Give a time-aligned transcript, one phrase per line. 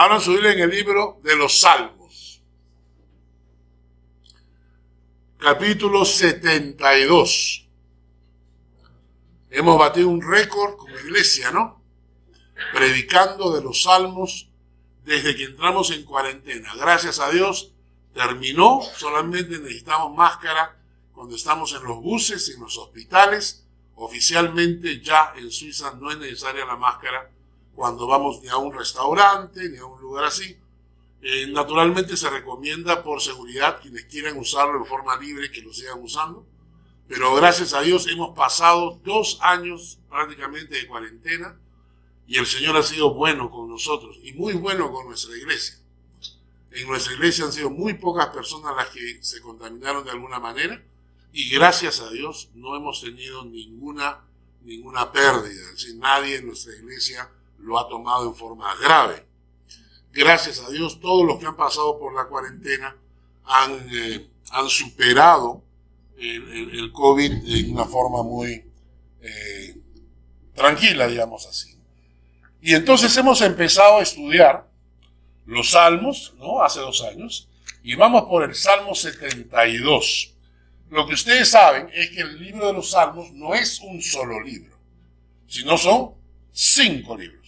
[0.00, 2.42] Su Biblia en el libro de los Salmos.
[5.38, 7.68] Capítulo 72.
[9.50, 11.84] Hemos batido un récord como iglesia, ¿no?
[12.72, 14.50] Predicando de los Salmos
[15.04, 16.72] desde que entramos en cuarentena.
[16.76, 17.74] Gracias a Dios
[18.14, 20.80] terminó, solamente necesitamos máscara
[21.12, 23.66] cuando estamos en los buses, en los hospitales.
[23.96, 27.30] Oficialmente ya en Suiza no es necesaria la máscara
[27.80, 30.54] cuando vamos ni a un restaurante ni a un lugar así.
[31.22, 36.02] Eh, naturalmente se recomienda por seguridad quienes quieran usarlo en forma libre que lo sigan
[36.02, 36.46] usando.
[37.08, 41.58] Pero gracias a Dios hemos pasado dos años prácticamente de cuarentena
[42.26, 45.78] y el Señor ha sido bueno con nosotros y muy bueno con nuestra iglesia.
[46.72, 50.84] En nuestra iglesia han sido muy pocas personas las que se contaminaron de alguna manera
[51.32, 54.20] y gracias a Dios no hemos tenido ninguna,
[54.64, 55.62] ninguna pérdida.
[55.62, 59.26] Es decir, nadie en nuestra iglesia lo ha tomado en forma grave.
[60.12, 62.96] Gracias a Dios, todos los que han pasado por la cuarentena
[63.44, 64.28] han, eh,
[64.68, 65.62] superado
[66.18, 68.64] el, COVID en una forma muy
[69.20, 69.76] eh,
[70.54, 71.78] tranquila, digamos así.
[72.60, 74.68] Y entonces hemos empezado a estudiar
[75.46, 76.62] los salmos, ¿no?
[76.62, 77.48] Hace dos años,
[77.82, 80.34] y vamos por el Salmo 72.
[80.90, 84.40] Lo que ustedes saben es que el libro de los salmos no es un solo
[84.42, 84.76] libro,
[85.46, 86.14] sino son
[86.52, 87.39] cinco libros.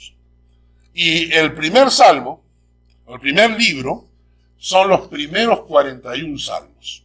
[0.94, 2.42] Y el primer salmo,
[3.08, 4.06] el primer libro,
[4.58, 7.04] son los primeros 41 salmos.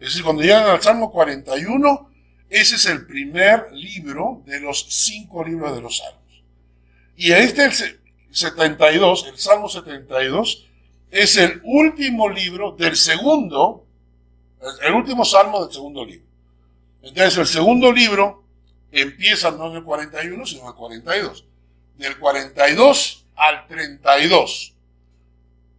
[0.00, 2.10] Es decir, cuando llegan al salmo 41,
[2.48, 6.42] ese es el primer libro de los cinco libros de los salmos.
[7.16, 7.72] Y este el
[8.30, 10.66] 72, el salmo 72,
[11.10, 13.86] es el último libro del segundo,
[14.82, 16.26] el último salmo del segundo libro.
[17.02, 18.42] Entonces, el segundo libro
[18.90, 21.44] empieza no en el 41, sino en el 42.
[21.98, 24.74] Del 42 al 32.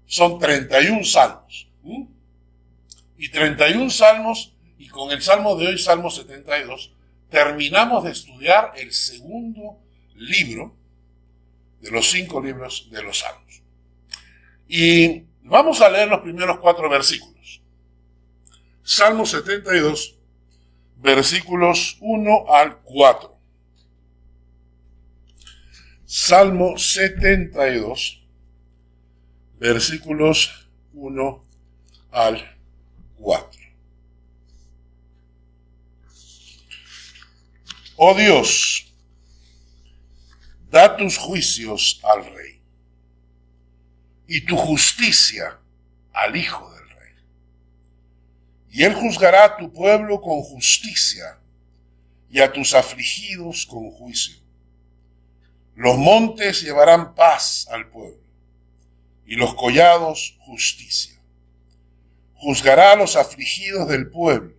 [0.05, 1.67] Son 31 salmos.
[3.17, 6.93] Y 31 salmos, y con el salmo de hoy, Salmo 72,
[7.29, 9.79] terminamos de estudiar el segundo
[10.15, 10.75] libro
[11.81, 13.61] de los cinco libros de los salmos.
[14.67, 17.61] Y vamos a leer los primeros cuatro versículos.
[18.83, 20.15] Salmo 72,
[20.97, 23.36] versículos 1 al 4.
[26.09, 28.25] Salmo 72,
[29.59, 31.43] versículos 1
[32.11, 32.57] al
[33.17, 33.61] 4.
[37.97, 38.89] Oh Dios,
[40.71, 42.61] da tus juicios al rey
[44.29, 45.59] y tu justicia
[46.13, 47.13] al hijo del rey.
[48.69, 51.37] Y él juzgará a tu pueblo con justicia
[52.29, 54.46] y a tus afligidos con juicio
[55.77, 58.23] los montes llevarán paz al pueblo
[59.27, 61.21] y los collados justicia.
[62.33, 64.55] Juzgará a los afligidos del pueblo,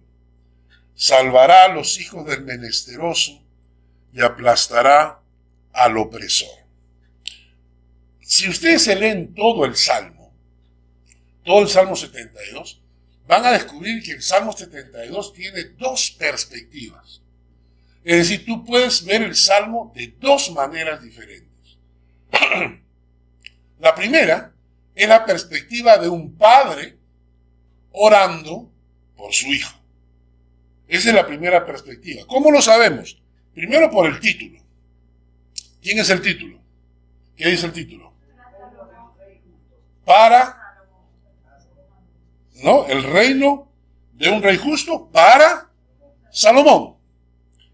[0.95, 3.43] salvará a los hijos del menesteroso
[4.13, 5.21] y aplastará
[5.73, 6.57] al opresor.
[8.21, 10.33] Si ustedes se leen todo el Salmo,
[11.45, 12.81] todo el Salmo 72,
[13.27, 17.23] van a descubrir que el Salmo 72 tiene dos perspectivas.
[18.05, 21.79] Es decir, tú puedes ver el Salmo de dos maneras diferentes.
[23.81, 24.53] la primera
[24.95, 26.97] es la perspectiva de un padre
[27.93, 28.71] orando
[29.17, 29.79] por su hijo.
[30.87, 32.23] Esa es la primera perspectiva.
[32.27, 33.21] ¿Cómo lo sabemos?
[33.55, 34.61] Primero por el título.
[35.83, 36.59] ¿Quién es el título?
[37.37, 38.13] ¿Qué dice el título?
[40.05, 40.57] Para,
[42.63, 42.87] ¿no?
[42.87, 43.71] El reino
[44.15, 45.71] de un rey justo para
[46.31, 46.98] Salomón.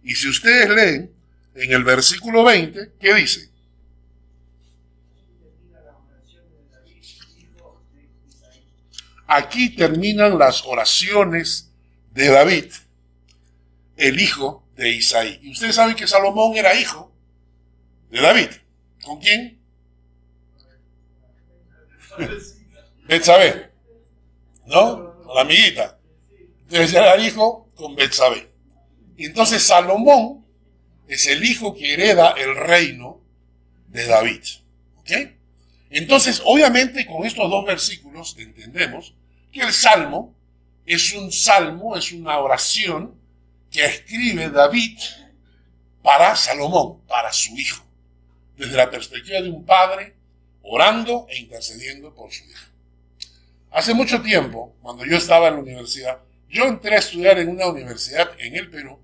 [0.04, 1.10] Y si ustedes leen
[1.54, 3.50] en el versículo 20, ¿qué dice?
[9.26, 11.70] Aquí terminan las oraciones
[12.12, 12.72] de David,
[13.96, 15.40] el hijo de Isaí.
[15.42, 17.10] Y ustedes saben que Salomón era hijo
[18.10, 18.48] de David.
[19.02, 19.58] ¿Con quién?
[23.08, 23.70] Betsabé.
[24.66, 25.14] ¿No?
[25.34, 25.98] la amiguita.
[26.68, 28.53] Entonces era hijo con Betsabé.
[29.16, 30.44] Y entonces Salomón
[31.08, 33.20] es el hijo que hereda el reino
[33.88, 34.42] de David.
[34.98, 35.10] ¿Ok?
[35.90, 39.14] Entonces, obviamente, con estos dos versículos entendemos
[39.52, 40.34] que el salmo
[40.86, 43.14] es un salmo, es una oración
[43.70, 44.98] que escribe David
[46.02, 47.84] para Salomón, para su hijo,
[48.56, 50.14] desde la perspectiva de un padre
[50.62, 52.66] orando e intercediendo por su hijo.
[53.70, 56.18] Hace mucho tiempo, cuando yo estaba en la universidad,
[56.48, 58.98] yo entré a estudiar en una universidad en el Perú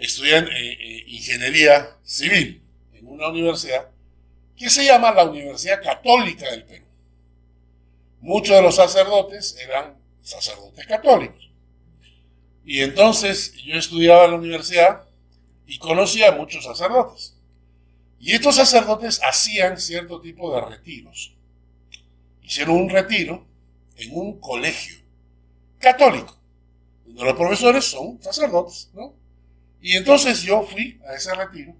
[0.00, 2.62] estudié eh, eh, ingeniería civil
[2.94, 3.88] en una universidad
[4.56, 6.84] que se llama la Universidad Católica del Perú.
[8.20, 11.50] muchos de los sacerdotes eran sacerdotes católicos.
[12.64, 15.08] Y entonces yo estudiaba en la universidad
[15.66, 17.36] y conocía a muchos sacerdotes.
[18.18, 21.34] Y estos sacerdotes hacían cierto tipo de retiros.
[22.42, 23.46] Hicieron un retiro
[23.96, 24.96] en un colegio
[25.78, 26.36] católico,
[27.06, 29.19] donde los profesores son sacerdotes, ¿no?
[29.80, 31.74] Y entonces yo fui a ese retiro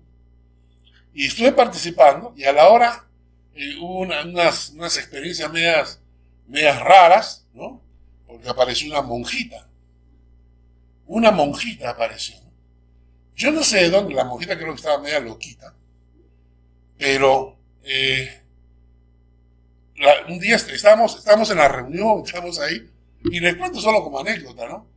[1.12, 3.06] y estuve participando y a la hora
[3.54, 6.00] eh, hubo unas, unas experiencias medias,
[6.46, 7.82] medias raras, ¿no?
[8.26, 9.68] Porque apareció una monjita.
[11.06, 12.36] Una monjita apareció.
[13.34, 15.74] Yo no sé de dónde, la monjita creo que estaba media loquita,
[16.98, 18.42] pero eh,
[20.28, 22.88] un día estábamos, estábamos en la reunión, estábamos ahí,
[23.24, 24.89] y les cuento solo como anécdota, ¿no?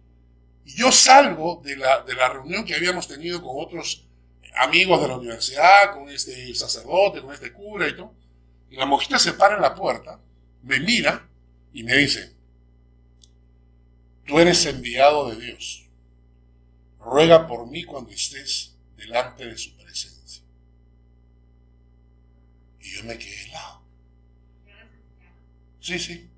[0.66, 4.08] Y yo salgo de la, de la reunión que habíamos tenido con otros
[4.56, 8.14] amigos de la universidad, con este sacerdote, con este cura y todo.
[8.70, 10.20] Y la monjita se para en la puerta,
[10.64, 11.28] me mira
[11.74, 12.34] y me dice,
[14.26, 15.86] tú eres enviado de Dios.
[17.00, 20.44] Ruega por mí cuando estés delante de su presencia.
[22.80, 23.82] Y yo me quedé helado.
[25.80, 26.30] Sí, sí.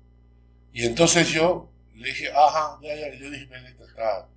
[0.72, 4.28] Y entonces yo le dije, ajá, ya, ya, yo dije, esta está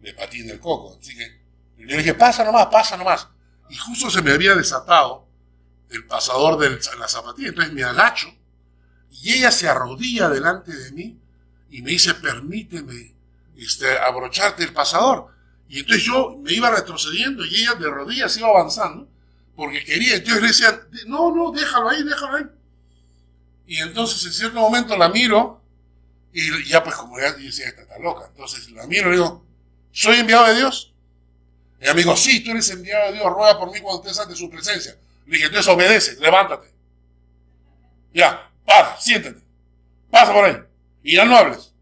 [0.00, 0.96] de patín del coco.
[1.00, 1.40] Así que
[1.78, 3.28] le dije, pasa nomás, pasa nomás.
[3.68, 5.26] Y justo se me había desatado
[5.90, 8.28] el pasador de la zapatilla, entonces me agacho
[9.10, 11.18] y ella se arrodilla delante de mí
[11.70, 13.14] y me dice, permíteme
[13.56, 15.28] este, abrocharte el pasador.
[15.68, 19.08] Y entonces yo me iba retrocediendo y ella de rodillas iba avanzando
[19.54, 20.16] porque quería.
[20.16, 22.44] Entonces le decía, no, no, déjalo ahí, déjalo ahí.
[23.66, 25.61] Y entonces en cierto momento la miro
[26.32, 28.26] y ya pues como ya decía, esta está loca.
[28.28, 29.46] Entonces la miro y le digo,
[29.90, 30.94] ¿soy enviado de Dios?
[31.80, 34.34] Y ella me sí, tú eres enviado de Dios, ruega por mí cuando estés ante
[34.34, 34.96] su presencia.
[35.26, 36.72] Le dije, entonces obedece, levántate.
[38.14, 39.40] Ya, para, siéntate.
[40.10, 40.56] Pasa por ahí.
[41.02, 41.74] Y ya no hables.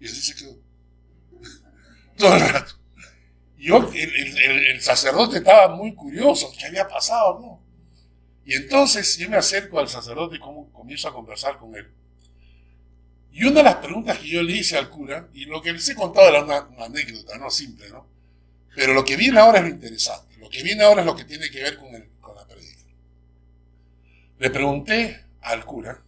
[0.00, 0.56] Y así se quedó.
[2.16, 2.74] Todo el rato.
[3.58, 7.38] Yo, el, el, sacerdote estaba muy curioso, ¿qué había pasado?
[7.40, 7.62] No?
[8.46, 11.92] Y entonces yo me acerco al sacerdote y comienzo a conversar con él.
[13.32, 15.88] Y una de las preguntas que yo le hice al cura, y lo que les
[15.88, 18.06] he contado era una, anécdota, no simple, ¿no?
[18.74, 20.36] Pero lo que viene ahora es lo interesante.
[20.38, 22.84] Lo que viene ahora es lo que tiene que ver con, el, con la predica.
[24.38, 26.02] Le pregunté al cura,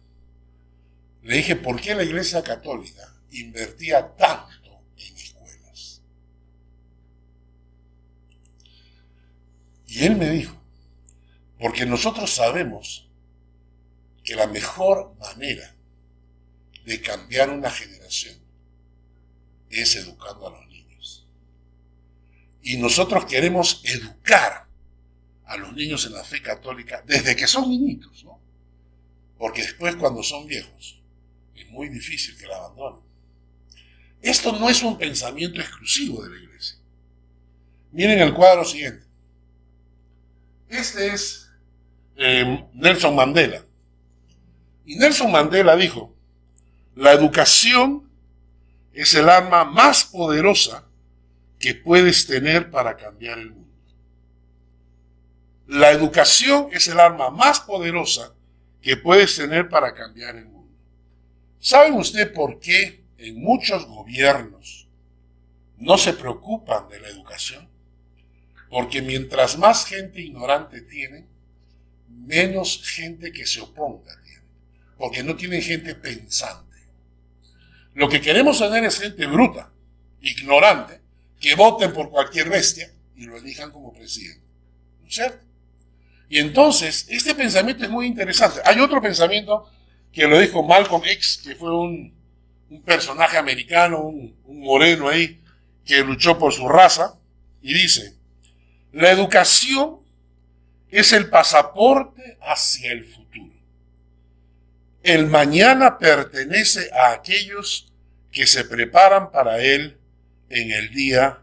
[1.23, 6.01] le dije, ¿por qué la Iglesia Católica invertía tanto en escuelas?
[9.87, 10.61] Y él me dijo,
[11.59, 13.07] porque nosotros sabemos
[14.23, 15.73] que la mejor manera
[16.85, 18.35] de cambiar una generación
[19.69, 21.27] es educando a los niños.
[22.61, 24.67] Y nosotros queremos educar
[25.45, 28.39] a los niños en la fe católica desde que son niñitos, ¿no?
[29.37, 31.01] Porque después cuando son viejos
[31.55, 33.01] es muy difícil que la abandonen.
[34.21, 36.77] Esto no es un pensamiento exclusivo de la iglesia.
[37.91, 39.05] Miren el cuadro siguiente.
[40.69, 41.51] Este es
[42.15, 43.63] eh, Nelson Mandela.
[44.85, 46.12] Y Nelson Mandela dijo,
[46.95, 48.09] la educación
[48.93, 50.85] es el arma más poderosa
[51.59, 53.63] que puedes tener para cambiar el mundo.
[55.67, 58.35] La educación es el arma más poderosa
[58.81, 60.77] que puedes tener para cambiar el mundo.
[61.59, 64.87] ¿Saben usted por qué en muchos gobiernos
[65.77, 67.69] no se preocupan de la educación?
[68.69, 71.27] Porque mientras más gente ignorante tienen,
[72.09, 74.43] menos gente que se oponga tienen.
[74.97, 76.72] Porque no tienen gente pensante.
[77.93, 79.71] Lo que queremos tener es gente bruta,
[80.21, 80.99] ignorante,
[81.39, 84.43] que voten por cualquier bestia y lo elijan como presidente.
[85.01, 85.43] ¿No es cierto?
[86.29, 88.61] Y entonces, este pensamiento es muy interesante.
[88.65, 89.69] Hay otro pensamiento
[90.11, 92.13] que lo dijo Malcolm X, que fue un,
[92.85, 95.39] personaje americano, un, un moreno ahí,
[95.85, 97.19] que luchó por su raza,
[97.61, 98.15] y dice,
[98.91, 99.99] la educación
[100.89, 103.52] es el pasaporte hacia el futuro.
[105.03, 107.91] El mañana pertenece a aquellos
[108.31, 109.97] que se preparan para él
[110.49, 111.41] en el día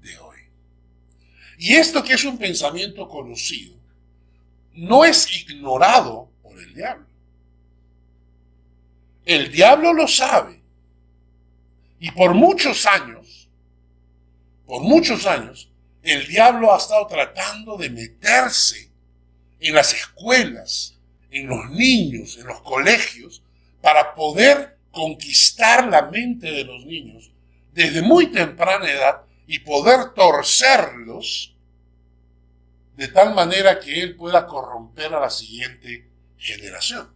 [0.00, 0.38] de hoy.
[1.58, 3.76] Y esto que es un pensamiento conocido,
[4.72, 7.06] no es ignorado por el diablo.
[9.26, 10.60] El diablo lo sabe.
[12.00, 13.48] Y por muchos años,
[14.66, 15.68] por muchos años,
[16.02, 18.90] el diablo ha estado tratando de meterse
[19.60, 20.98] en las escuelas,
[21.32, 23.42] en los niños, en los colegios,
[23.80, 27.32] para poder conquistar la mente de los niños
[27.72, 31.56] desde muy temprana edad y poder torcerlos
[32.96, 37.10] de tal manera que él pueda corromper a la siguiente generación.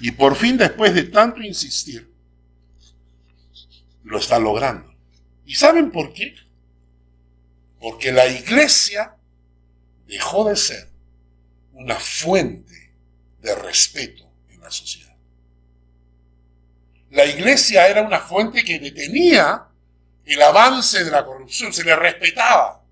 [0.00, 2.08] Y por fin, después de tanto insistir,
[4.04, 4.94] lo está logrando.
[5.44, 6.36] ¿Y saben por qué?
[7.80, 9.16] Porque la iglesia
[10.06, 10.95] dejó de ser
[11.76, 12.92] una fuente
[13.40, 15.14] de respeto en la sociedad.
[17.10, 19.66] La iglesia era una fuente que detenía
[20.24, 22.82] el avance de la corrupción, se le respetaba.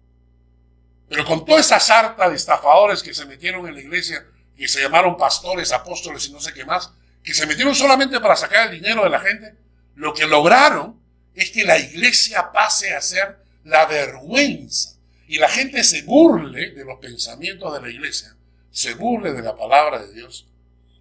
[1.08, 4.24] Pero con toda esa sarta de estafadores que se metieron en la iglesia,
[4.56, 8.36] que se llamaron pastores, apóstoles y no sé qué más, que se metieron solamente para
[8.36, 9.54] sacar el dinero de la gente,
[9.96, 11.00] lo que lograron
[11.34, 16.84] es que la iglesia pase a ser la vergüenza y la gente se burle de
[16.84, 18.36] los pensamientos de la iglesia,
[18.74, 20.48] se burle de la palabra de Dios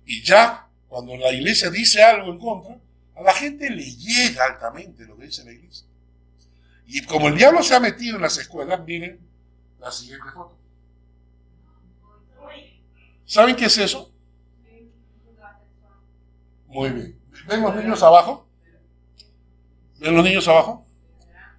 [0.06, 2.78] y ya cuando la iglesia dice algo en contra,
[3.16, 5.88] a la gente le llega altamente lo que dice la iglesia.
[6.86, 9.20] Y como el diablo se ha metido en las escuelas, miren
[9.80, 10.56] la siguiente foto.
[13.26, 14.14] ¿Saben qué es eso?
[16.68, 17.20] Muy bien.
[17.48, 18.48] ¿Ven los niños abajo?
[19.98, 20.86] ¿Ven los niños abajo?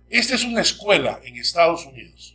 [0.08, 2.33] Esta es una escuela en Estados Unidos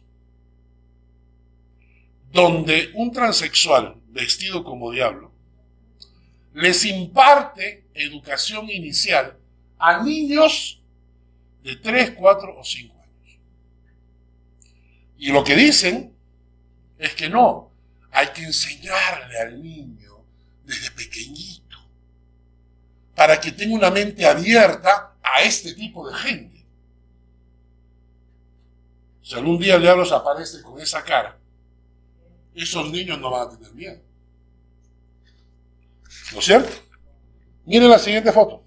[2.32, 5.32] donde un transexual vestido como diablo
[6.54, 9.38] les imparte educación inicial
[9.78, 10.82] a niños
[11.64, 13.40] de 3, 4 o 5 años.
[15.18, 16.14] Y lo que dicen
[16.98, 17.72] es que no,
[18.12, 20.26] hay que enseñarle al niño
[20.66, 21.78] desde pequeñito
[23.16, 26.66] para que tenga una mente abierta a este tipo de gente.
[29.22, 31.39] Si algún día el diablo se aparece con esa cara,
[32.64, 34.02] esos niños no van a tener miedo.
[36.34, 36.70] ¿No es cierto?
[37.66, 38.64] Miren la siguiente foto.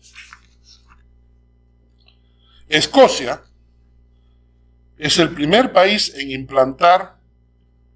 [2.69, 3.43] Escocia
[4.97, 7.19] es el primer país en implantar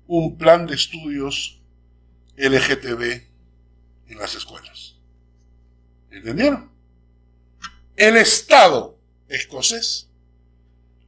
[0.07, 1.62] un plan de estudios
[2.37, 3.23] LGTB
[4.09, 4.97] en las escuelas.
[6.11, 6.71] ¿Entendieron?
[7.97, 8.99] El Estado
[9.29, 10.11] escocés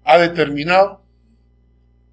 [0.05, 1.05] ha determinado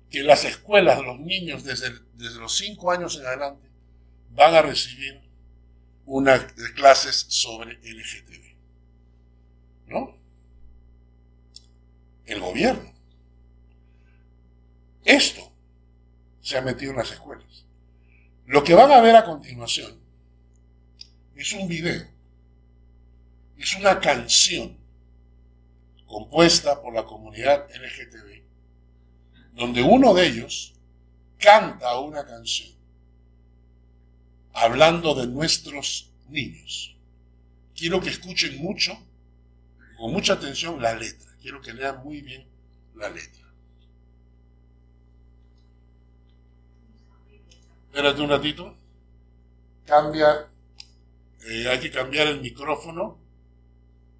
[0.09, 3.69] que las escuelas, los niños desde, desde los 5 años en adelante
[4.31, 5.21] van a recibir
[6.05, 6.41] unas
[6.75, 8.55] clases sobre LGTB.
[9.87, 10.17] ¿No?
[12.25, 12.93] El gobierno.
[15.03, 15.51] Esto
[16.41, 17.65] se ha metido en las escuelas.
[18.45, 19.99] Lo que van a ver a continuación
[21.35, 22.07] es un video,
[23.57, 24.77] es una canción
[26.05, 28.43] compuesta por la comunidad LGTB,
[29.53, 30.74] donde uno de ellos
[31.37, 32.75] canta una canción
[34.53, 36.95] hablando de nuestros niños.
[37.75, 38.97] Quiero que escuchen mucho,
[39.97, 41.29] con mucha atención, la letra.
[41.41, 42.47] Quiero que lean muy bien
[42.95, 43.43] la letra.
[47.87, 48.77] Espérate un ratito.
[49.85, 50.49] Cambia,
[51.47, 53.19] eh, hay que cambiar el micrófono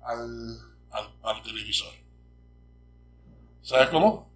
[0.04, 0.60] al,
[1.24, 1.94] al televisor.
[3.62, 4.30] ¿Sabes cómo?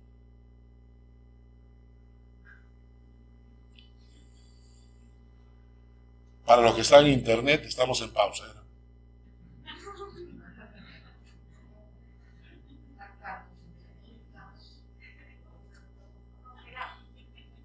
[6.50, 8.44] Para los que están en internet, estamos en pausa.
[8.48, 8.56] ¿eh?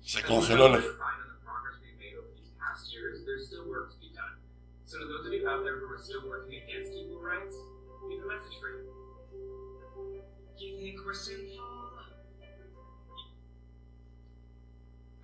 [0.03, 0.77] Se congeló la...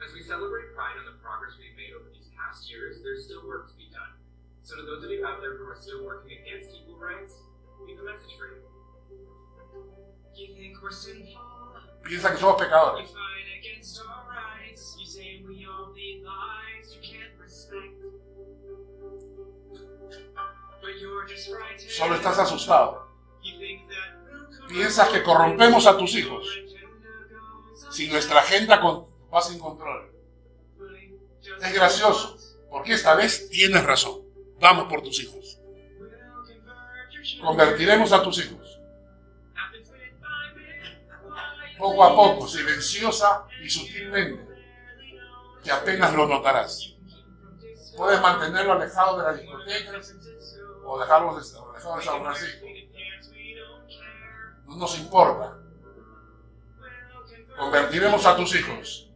[0.03, 3.47] As we celebrate Pride and the progress we've made over these past years, there's still
[3.47, 4.17] work to be done.
[4.63, 7.35] So to those of you out there who are still working against equal rights,
[7.85, 8.65] we have a message for you.
[10.35, 11.41] You think we're sinful?
[12.03, 13.03] Piensa que somos pecadores.
[13.03, 14.97] You fight against our rights.
[14.99, 17.93] You say we all need lives you can't respect.
[20.81, 21.91] But you're just frightened.
[21.91, 23.03] Solo estás asustado.
[23.43, 24.21] You think that
[24.69, 26.47] Piensas que corrompemos a tus hijos.
[27.91, 28.81] Si nuestra agenda
[29.33, 30.20] va sin control.
[31.63, 32.37] Es gracioso,
[32.71, 34.23] porque esta vez tienes razón.
[34.59, 35.59] Vamos por tus hijos.
[37.41, 38.81] Convertiremos a tus hijos.
[41.79, 44.47] Poco a poco, silenciosa y sutilmente,
[45.65, 46.95] que apenas lo notarás.
[47.97, 50.01] Puedes mantenerlo alejado de la discoteca
[50.85, 52.67] o dejarlo alejado de San Francisco.
[54.67, 55.59] No nos importa.
[57.59, 59.10] Convertiremos a tus hijos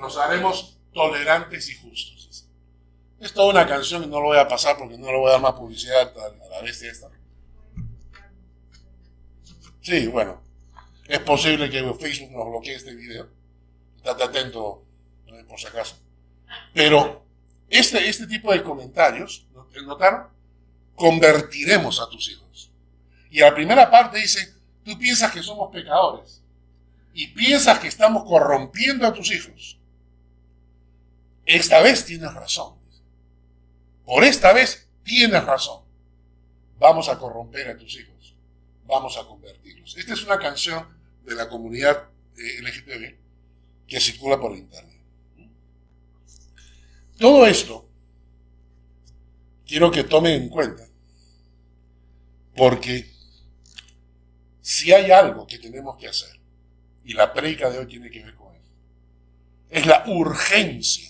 [0.00, 2.48] nos haremos tolerantes y justos.
[3.20, 5.32] Es toda una canción y no lo voy a pasar porque no le voy a
[5.32, 7.10] dar más publicidad a la bestia esta.
[9.82, 10.40] Sí, bueno,
[11.06, 13.28] es posible que Facebook nos bloquee este video.
[13.96, 14.84] Estate atento,
[15.48, 15.96] por si acaso.
[16.72, 17.24] Pero
[17.68, 19.46] este, este tipo de comentarios,
[19.84, 20.28] ¿notaron?
[20.94, 22.72] Convertiremos a tus hijos.
[23.30, 24.54] Y la primera parte dice,
[24.84, 26.42] tú piensas que somos pecadores
[27.12, 29.79] y piensas que estamos corrompiendo a tus hijos.
[31.50, 32.76] Esta vez tienes razón.
[34.06, 35.82] Por esta vez tienes razón.
[36.78, 38.36] Vamos a corromper a tus hijos.
[38.86, 39.96] Vamos a convertirlos.
[39.96, 40.86] Esta es una canción
[41.24, 43.16] de la comunidad eh, LGTB
[43.88, 45.00] que circula por internet.
[47.18, 47.88] Todo esto
[49.66, 50.86] quiero que tomen en cuenta,
[52.54, 53.10] porque
[54.60, 56.38] si hay algo que tenemos que hacer,
[57.04, 58.72] y la predica de hoy tiene que ver con eso,
[59.68, 61.09] es la urgencia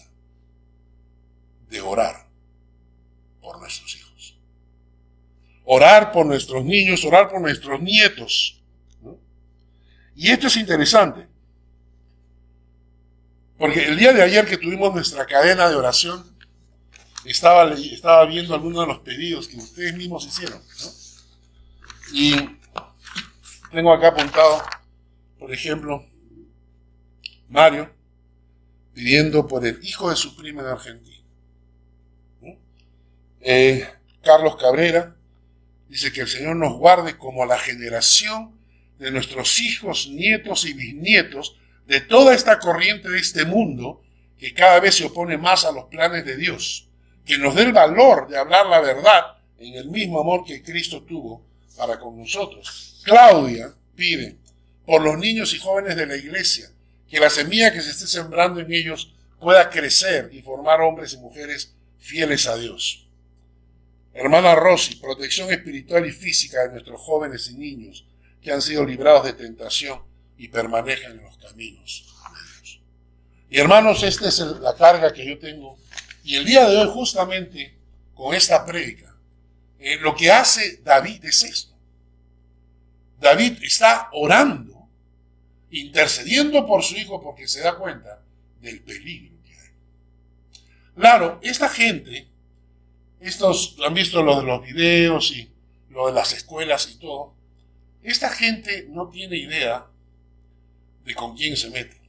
[1.70, 2.26] de orar
[3.40, 4.36] por nuestros hijos.
[5.64, 8.60] Orar por nuestros niños, orar por nuestros nietos.
[10.16, 11.26] Y esto es interesante,
[13.56, 16.28] porque el día de ayer que tuvimos nuestra cadena de oración,
[17.24, 20.60] estaba, estaba viendo algunos de los pedidos que ustedes mismos hicieron.
[22.12, 22.34] Y
[23.70, 24.62] tengo acá apuntado,
[25.38, 26.04] por ejemplo,
[27.48, 27.90] Mario
[28.92, 31.19] pidiendo por el hijo de su prima en Argentina.
[33.40, 33.88] Eh,
[34.22, 35.16] Carlos Cabrera
[35.88, 38.58] dice que el Señor nos guarde como la generación
[38.98, 41.56] de nuestros hijos, nietos y bisnietos
[41.86, 44.02] de toda esta corriente de este mundo
[44.38, 46.88] que cada vez se opone más a los planes de Dios,
[47.24, 51.02] que nos dé el valor de hablar la verdad en el mismo amor que Cristo
[51.02, 51.42] tuvo
[51.76, 53.00] para con nosotros.
[53.04, 54.36] Claudia pide
[54.86, 56.70] por los niños y jóvenes de la iglesia,
[57.08, 61.18] que la semilla que se esté sembrando en ellos pueda crecer y formar hombres y
[61.18, 63.06] mujeres fieles a Dios.
[64.12, 68.06] Hermana Rosy, protección espiritual y física de nuestros jóvenes y niños
[68.42, 70.00] que han sido librados de tentación
[70.36, 72.80] y permanezcan en los caminos de Dios.
[73.50, 75.78] Y hermanos, esta es la carga que yo tengo.
[76.24, 77.74] Y el día de hoy, justamente
[78.14, 79.14] con esta prédica,
[79.78, 81.74] eh, lo que hace David es esto.
[83.20, 84.88] David está orando,
[85.70, 88.22] intercediendo por su hijo porque se da cuenta
[88.60, 89.70] del peligro que hay.
[90.96, 92.29] Claro, esta gente,
[93.20, 95.50] estos han visto lo de los videos y
[95.90, 97.34] lo de las escuelas y todo,
[98.02, 99.86] esta gente no tiene idea
[101.04, 102.00] de con quién se mete.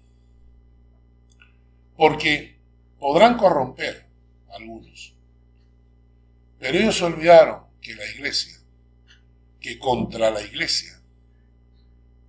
[1.97, 2.55] Porque
[2.97, 4.05] podrán corromper
[4.53, 5.13] algunos.
[6.59, 8.57] Pero ellos olvidaron que la iglesia,
[9.59, 11.01] que contra la iglesia,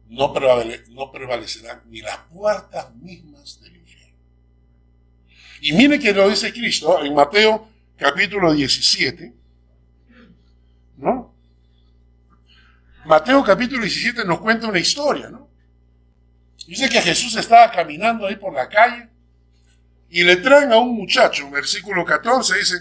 [0.09, 0.35] no,
[0.91, 4.17] no prevalecerán ni las puertas mismas del infierno.
[5.61, 7.72] Y mire que lo dice Cristo en Mateo
[8.03, 9.33] capítulo 17,
[10.97, 11.33] ¿no?
[13.05, 15.49] Mateo capítulo 17 nos cuenta una historia, ¿no?
[16.67, 19.09] Dice que Jesús estaba caminando ahí por la calle
[20.11, 22.75] y le traen a un muchacho, versículo 14 dice,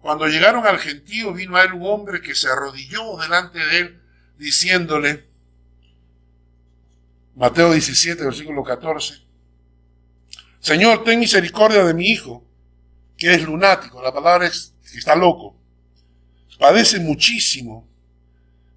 [0.00, 4.02] cuando llegaron al gentío vino a él un hombre que se arrodilló delante de él
[4.38, 5.28] diciéndole,
[7.36, 9.24] Mateo 17, versículo 14,
[10.60, 12.46] Señor, ten misericordia de mi hijo,
[13.16, 15.56] que es lunático, la palabra es que está loco,
[16.58, 17.86] padece muchísimo,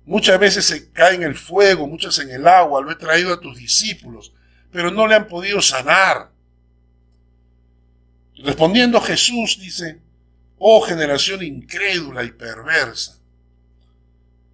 [0.05, 3.39] muchas veces se cae en el fuego, muchas en el agua, lo he traído a
[3.39, 4.31] tus discípulos
[4.71, 6.29] pero no le han podido sanar.
[8.37, 9.99] Respondiendo Jesús dice,
[10.59, 13.17] oh generación incrédula y perversa,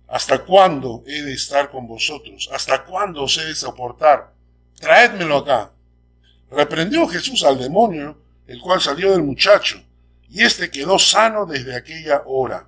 [0.08, 2.50] ¿hasta cuándo he de estar con vosotros?
[2.54, 4.34] ¿Hasta cuándo os he de soportar?
[4.80, 5.74] Traédmelo acá.
[6.50, 8.23] Reprendió Jesús al demonio,
[8.54, 9.84] el cual salió del muchacho,
[10.30, 12.68] y éste quedó sano desde aquella hora.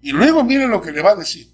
[0.00, 1.48] Y luego miren lo que le va a decir.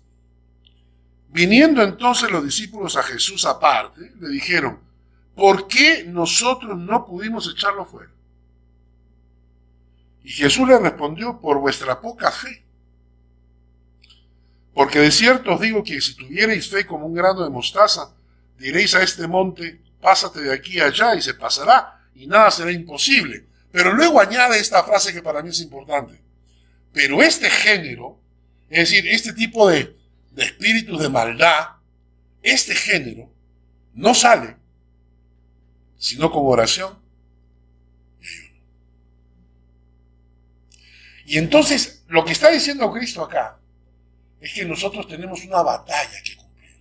[1.29, 4.81] Viniendo entonces los discípulos a Jesús aparte, le dijeron,
[5.35, 8.11] ¿por qué nosotros no pudimos echarlo fuera?
[10.25, 12.65] Y Jesús le respondió, por vuestra poca fe.
[14.73, 18.15] Porque de cierto os digo que si tuvierais fe como un grano de mostaza,
[18.57, 23.45] diréis a este monte, pásate de aquí allá y se pasará, y nada será imposible.
[23.71, 26.21] Pero luego añade esta frase que para mí es importante.
[26.93, 28.19] Pero este género,
[28.69, 29.97] es decir, este tipo de,
[30.33, 31.69] de espíritus de maldad,
[32.43, 33.31] este género
[33.95, 34.57] no sale
[35.99, 36.97] sino con oración
[38.21, 38.59] y ayuno.
[41.27, 43.59] Y entonces lo que está diciendo Cristo acá
[44.41, 46.77] es que nosotros tenemos una batalla que cumplir.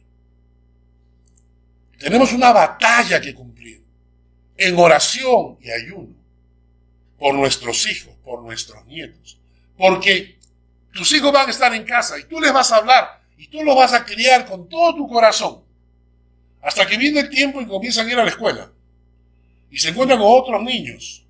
[1.97, 3.56] Tenemos una batalla que cumplir
[4.57, 6.15] en oración y ayuno
[7.17, 9.39] por nuestros hijos, por nuestros nietos.
[9.77, 10.37] Porque
[10.93, 13.63] tus hijos van a estar en casa y tú les vas a hablar y tú
[13.63, 15.63] lo vas a criar con todo tu corazón.
[16.61, 18.71] Hasta que viene el tiempo y comienzan a ir a la escuela.
[19.69, 21.23] Y se encuentran con otros niños.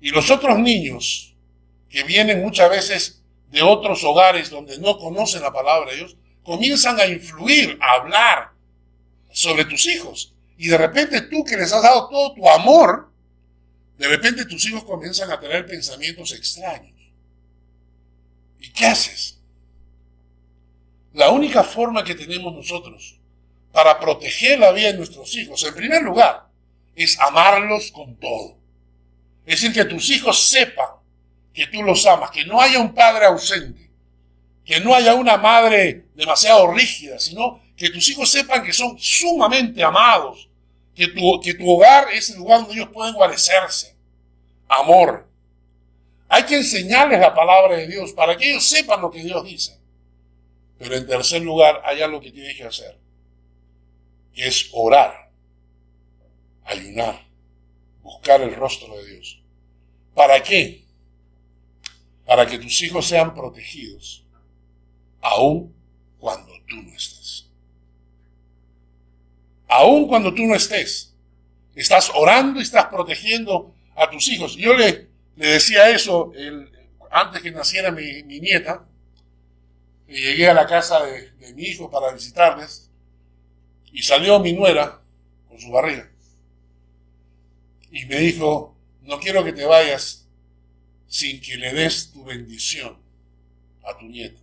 [0.00, 1.34] Y los otros niños
[1.88, 6.98] que vienen muchas veces de otros hogares donde no conocen la palabra de Dios, comienzan
[6.98, 8.52] a influir, a hablar
[9.30, 10.34] sobre tus hijos.
[10.56, 13.10] Y de repente tú que les has dado todo tu amor,
[13.98, 16.92] de repente tus hijos comienzan a tener pensamientos extraños.
[18.60, 19.38] ¿Y qué haces?
[21.12, 23.18] La única forma que tenemos nosotros
[23.72, 26.46] para proteger la vida de nuestros hijos, en primer lugar,
[26.94, 28.56] es amarlos con todo.
[29.46, 30.88] Es decir, que tus hijos sepan
[31.52, 33.90] que tú los amas, que no haya un padre ausente,
[34.64, 39.82] que no haya una madre demasiado rígida, sino que tus hijos sepan que son sumamente
[39.82, 40.48] amados,
[40.94, 43.96] que tu, que tu hogar es el lugar donde ellos pueden guarecerse.
[44.68, 45.28] Amor.
[46.28, 49.80] Hay que enseñarles la palabra de Dios para que ellos sepan lo que Dios dice.
[50.78, 52.96] Pero en tercer lugar, hay algo que tienes que hacer,
[54.32, 55.32] es orar,
[56.64, 57.32] ayunar
[58.00, 59.42] buscar el rostro de Dios.
[60.14, 60.84] ¿Para qué?
[62.24, 64.24] Para que tus hijos sean protegidos,
[65.20, 65.74] aun
[66.20, 67.41] cuando tú no estés.
[69.72, 71.14] Aun cuando tú no estés.
[71.74, 74.56] Estás orando y estás protegiendo a tus hijos.
[74.56, 76.32] Yo le, decía eso
[77.10, 78.86] antes que naciera mi, nieta.
[80.08, 82.90] Y llegué a la casa de, mi hijo para visitarles.
[83.92, 85.00] Y salió mi nuera
[85.48, 86.12] con su barriga
[87.92, 90.26] y me dijo, no quiero que te vayas
[91.06, 92.96] sin que le des tu bendición
[93.84, 94.40] a tu nieta.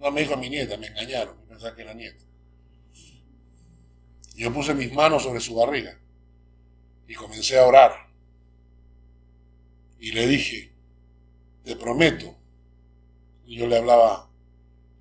[0.00, 2.24] No me dijo a mi nieta, me engañaron, me pensaban que era nieta.
[4.40, 5.98] Yo puse mis manos sobre su barriga
[7.06, 8.08] y comencé a orar.
[9.98, 10.72] Y le dije,
[11.62, 12.34] te prometo,
[13.44, 14.30] y yo le hablaba,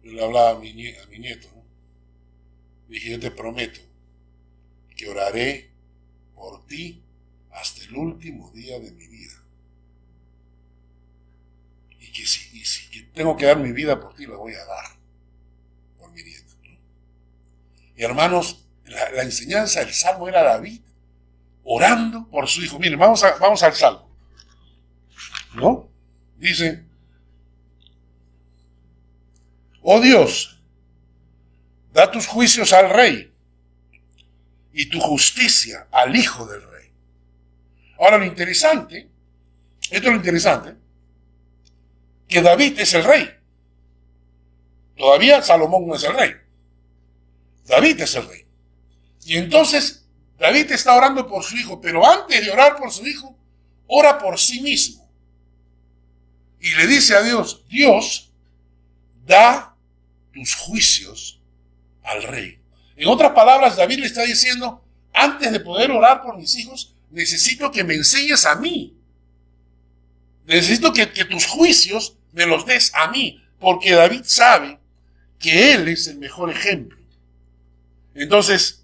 [0.04, 1.48] yo le hablaba a mi, nieto,
[2.90, 3.80] dije, yo te prometo
[4.98, 5.72] que oraré
[6.36, 7.02] por ti
[7.52, 9.42] hasta el último día de mi vida.
[11.98, 15.00] Y que si, tengo que dar mi vida por ti, la voy a dar
[15.98, 16.56] por mi nieta.
[17.96, 18.66] Y hermanos,
[19.14, 20.82] la, enseñanza del salmo era David
[21.64, 22.80] orando por su hijo.
[22.80, 24.10] Miren, vamos, a, vamos al salmo.
[25.54, 25.90] ¿No?
[26.38, 26.84] Dice,
[29.82, 30.62] oh Dios,
[31.92, 33.32] da tus juicios al rey
[34.74, 36.92] y tu justicia al hijo del rey.
[38.00, 39.10] Ahora lo interesante,
[39.84, 40.76] esto es lo interesante,
[42.28, 43.30] que David es el rey.
[44.96, 46.32] Todavía Salomón no es el rey.
[47.66, 48.46] David es el rey.
[49.26, 50.06] Y entonces
[50.38, 53.38] David está orando por su hijo, pero antes de orar por su hijo,
[53.88, 55.10] ora por sí mismo.
[56.62, 58.32] Y le dice a Dios, Dios,
[59.26, 59.76] da
[60.34, 61.40] tus juicios
[62.04, 62.60] al rey.
[62.96, 67.72] En otras palabras, David le está diciendo, antes de poder orar por mis hijos, necesito
[67.72, 68.94] que me enseñes a mí.
[70.46, 74.80] Necesito que, tus juicios me los des a mí, porque David sabe
[75.38, 76.98] que él es el mejor ejemplo.
[78.16, 78.79] Entonces,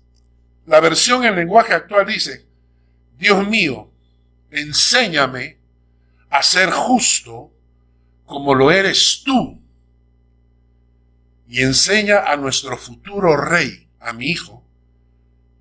[0.66, 2.46] la versión en lenguaje actual dice,
[3.18, 3.92] Dios mío,
[4.52, 5.60] enséñame
[6.30, 7.52] a ser justo
[8.26, 9.62] como lo eres tú.
[11.48, 14.66] Y enseña a nuestro futuro rey, a mi hijo,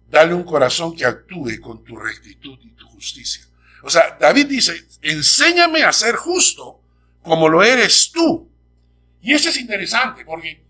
[0.08, 3.44] dale un corazón que actúe con tu rectitud y tu justicia.
[3.82, 6.80] O sea, David dice, enséñame a ser justo
[7.22, 8.50] como lo eres tú.
[9.20, 10.62] Y eso es interesante porque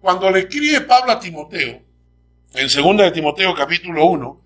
[0.00, 1.82] cuando le escribe Pablo a Timoteo,
[2.52, 4.40] en 2 de Timoteo capítulo 1,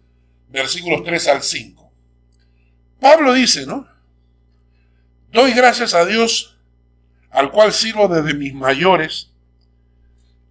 [0.48, 1.92] versículos 3 al 5,
[3.00, 3.86] Pablo dice, ¿no?
[5.32, 6.56] Doy gracias a Dios,
[7.30, 9.30] al cual sirvo desde mis mayores,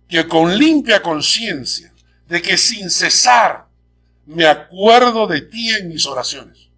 [0.07, 1.93] que con limpia conciencia,
[2.27, 3.67] de que sin cesar
[4.25, 6.69] me acuerdo de ti en mis oraciones,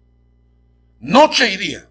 [1.00, 1.88] noche y día,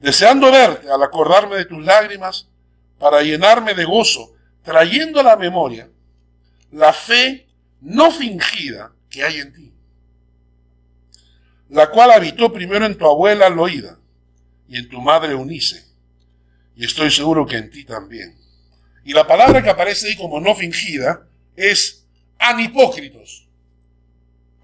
[0.00, 2.48] deseando verte al acordarme de tus lágrimas
[2.98, 5.88] para llenarme de gozo, trayendo a la memoria
[6.76, 7.46] la fe
[7.80, 9.72] no fingida que hay en ti,
[11.70, 13.98] la cual habitó primero en tu abuela Loida
[14.68, 15.84] y en tu madre Unice,
[16.76, 18.36] y estoy seguro que en ti también.
[19.04, 22.04] Y la palabra que aparece ahí como no fingida es
[22.38, 23.46] anipócritos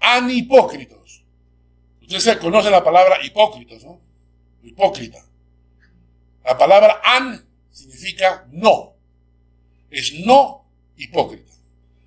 [0.03, 1.23] anhipócritos.
[2.01, 3.99] Ustedes conocen la palabra hipócritos, ¿no?
[4.61, 5.19] Hipócrita.
[6.43, 8.93] La palabra an significa no.
[9.89, 10.65] Es no
[10.97, 11.52] hipócrita.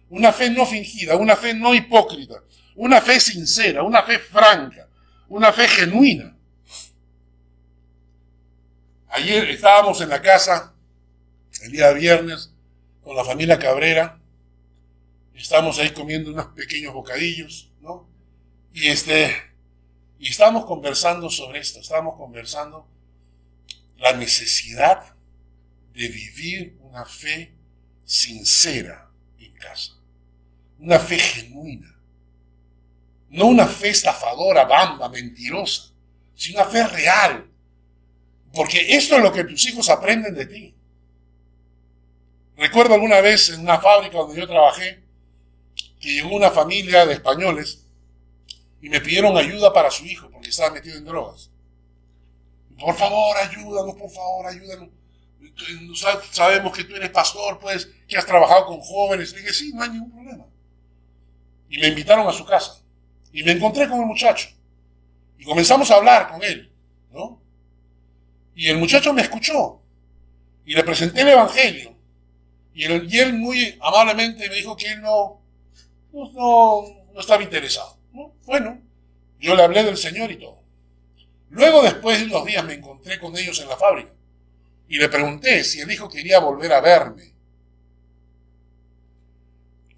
[0.09, 2.42] Una fe no fingida, una fe no hipócrita,
[2.77, 4.88] una fe sincera, una fe franca,
[5.29, 6.37] una fe genuina.
[9.09, 10.75] Ayer estábamos en la casa,
[11.62, 12.53] el día viernes,
[13.03, 14.21] con la familia Cabrera.
[15.35, 17.71] Estamos ahí comiendo unos pequeños bocadillos.
[18.73, 19.35] Y este,
[20.19, 22.87] Y estábamos conversando sobre esto, estábamos conversando
[23.97, 25.14] la necesidad
[25.95, 27.55] de vivir una fe
[28.05, 29.92] sincera en casa,
[30.79, 31.94] una fe genuina,
[33.31, 35.90] no una fe estafadora, bamba, mentirosa,
[36.35, 37.51] sino una fe real,
[38.53, 40.75] porque esto es lo que tus hijos aprenden de ti.
[42.57, 45.03] Recuerdo alguna vez en una fábrica donde yo trabajé,
[46.01, 47.85] que llegó una familia de españoles
[48.81, 51.51] y me pidieron ayuda para su hijo porque estaba metido en drogas.
[52.79, 54.88] Por favor, ayúdanos, por favor, ayúdanos.
[56.31, 59.33] Sabemos que tú eres pastor, pues, que has trabajado con jóvenes.
[59.33, 60.46] Le dije, sí, no hay ningún problema.
[61.68, 62.83] Y me invitaron a su casa.
[63.33, 64.49] Y me encontré con el muchacho.
[65.38, 66.70] Y comenzamos a hablar con él,
[67.12, 67.40] ¿no?
[68.55, 69.83] Y el muchacho me escuchó.
[70.64, 71.94] Y le presenté el Evangelio.
[72.75, 75.40] Y él, muy amablemente me dijo que él no,
[76.12, 76.83] no,
[77.14, 77.99] no estaba interesado.
[78.44, 78.81] Bueno,
[79.40, 80.61] yo le hablé del Señor y todo.
[81.49, 84.15] Luego, después de unos días, me encontré con ellos en la fábrica
[84.88, 87.33] y le pregunté si el hijo quería volver a verme.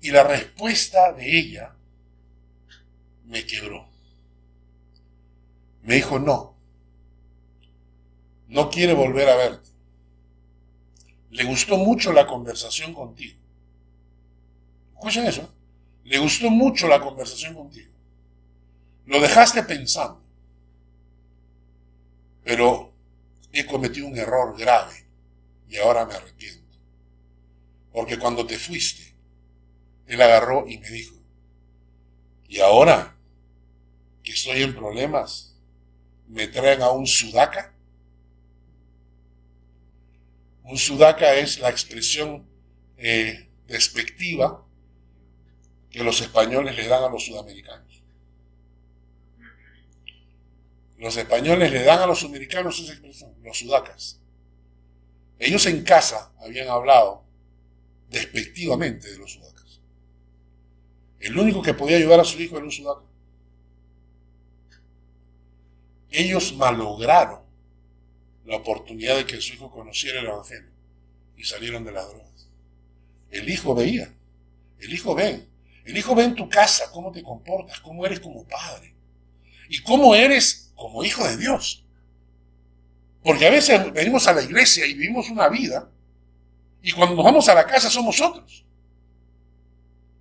[0.01, 1.75] Y la respuesta de ella
[3.27, 3.89] me quebró.
[5.83, 6.57] Me dijo, no,
[8.49, 9.69] no quiere volver a verte.
[11.31, 13.39] Le gustó mucho la conversación contigo.
[14.95, 15.55] Escuchen eso.
[16.05, 17.93] Le gustó mucho la conversación contigo.
[19.05, 20.23] Lo dejaste pensando.
[22.45, 22.88] Pero
[23.53, 25.07] he cometido un error grave
[25.69, 26.79] y ahora me arrepiento.
[27.93, 29.15] Porque cuando te fuiste,
[30.07, 31.17] él agarró y me dijo,
[32.49, 33.17] y ahora
[34.23, 35.57] que estoy en problemas,
[36.27, 37.75] me traen a un sudaca.
[40.65, 42.47] Un sudaca es la expresión
[42.97, 44.65] eh, despectiva
[45.91, 47.88] que los españoles le dan a los sudamericanos.
[50.99, 54.21] Los españoles le dan a los americanos esa expresión, los sudacas.
[55.39, 57.25] Ellos en casa habían hablado
[58.11, 59.81] despectivamente de los sudacas.
[61.21, 63.05] El único que podía ayudar a su hijo era un sudaca.
[66.11, 67.43] Ellos malograron
[68.45, 70.71] la oportunidad de que su hijo conociera el Evangelio
[71.37, 72.49] y salieron de las drogas.
[73.31, 74.13] El hijo veía,
[74.81, 75.47] el hijo ve,
[75.85, 78.95] el hijo ve en tu casa cómo te comportas, cómo eres como padre
[79.69, 81.85] y cómo eres como hijo de Dios.
[83.23, 85.91] Porque a veces venimos a la iglesia y vivimos una vida
[86.81, 88.65] y cuando nos vamos a la casa somos otros.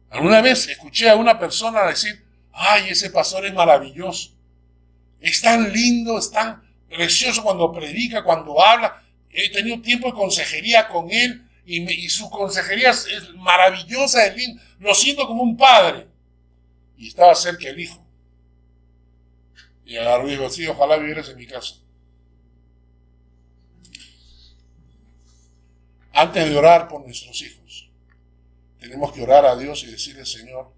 [0.10, 4.32] Alguna vez escuché a una persona decir, ay, ese pastor es maravilloso.
[5.22, 9.04] Es tan lindo, es tan precioso cuando predica, cuando habla.
[9.30, 14.62] He tenido tiempo de consejería con él y, su consejería es, maravillosa, es lindo.
[14.80, 16.08] Lo siento como un padre.
[16.98, 18.07] Y estaba cerca el hijo.
[19.88, 21.76] Y agarró y dijo, sí, ojalá vivieras en mi casa.
[26.12, 27.90] Antes de orar por nuestros hijos,
[28.82, 30.74] tenemos que orar a Dios y decirle, Señor,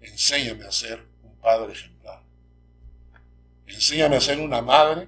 [0.00, 2.22] enséñame a ser un padre ejemplar.
[3.66, 5.06] Enséñame a ser una madre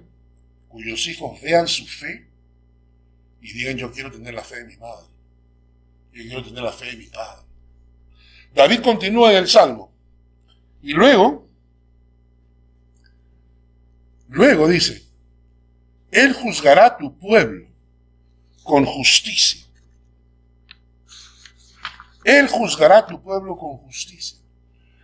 [0.69, 2.27] cuyos hijos vean su fe
[3.41, 5.07] y digan, yo quiero tener la fe de mi madre.
[6.11, 7.47] Yo quiero tener la fe de mi padre.
[8.53, 9.91] David continúa en el Salmo.
[10.83, 11.46] Y luego
[14.27, 15.07] Luego dice,
[16.11, 17.67] Él juzgará a tu pueblo
[18.63, 19.65] con justicia.
[22.23, 24.37] Él juzgará a tu pueblo con justicia,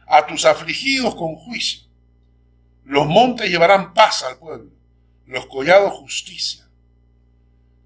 [0.05, 1.83] a tus afligidos con juicio.
[2.83, 4.69] Los montes llevarán paz al pueblo,
[5.25, 6.67] los collados justicia.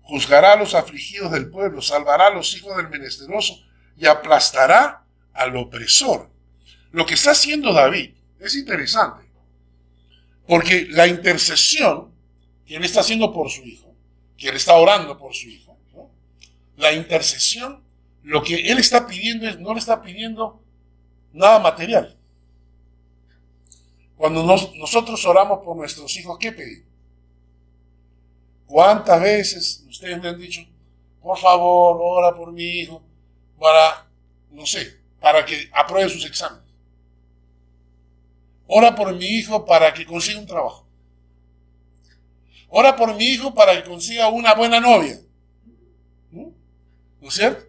[0.02, 3.54] Juzgará a los afligidos del pueblo, salvará a los hijos del menesteroso
[3.96, 6.32] y aplastará al opresor.
[6.92, 9.27] Lo que está haciendo David es interesante.
[10.48, 12.12] Porque la intercesión
[12.66, 13.94] que él está haciendo por su hijo,
[14.38, 15.78] que él está orando por su hijo,
[16.78, 17.84] la intercesión,
[18.24, 20.62] lo que él está pidiendo es, no le está pidiendo
[21.34, 22.18] nada material.
[24.16, 26.88] Cuando nosotros oramos por nuestros hijos, ¿qué pedimos?
[28.66, 30.62] ¿Cuántas veces ustedes me han dicho,
[31.22, 33.02] por favor, ora por mi hijo
[33.60, 34.08] para,
[34.52, 36.67] no sé, para que apruebe sus exámenes?
[38.68, 40.86] Ora por mi hijo para que consiga un trabajo.
[42.70, 45.20] Ora por mi hijo para que consiga una buena novia.
[46.32, 46.54] ¿No,
[47.22, 47.66] es cierto?